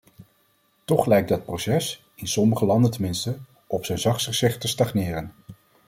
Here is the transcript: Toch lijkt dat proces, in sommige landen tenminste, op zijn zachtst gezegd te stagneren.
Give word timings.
Toch 0.85 1.05
lijkt 1.05 1.29
dat 1.29 1.45
proces, 1.45 2.03
in 2.15 2.27
sommige 2.27 2.65
landen 2.65 2.91
tenminste, 2.91 3.37
op 3.67 3.85
zijn 3.85 3.99
zachtst 3.99 4.27
gezegd 4.27 4.61
te 4.61 4.67
stagneren. 4.67 5.33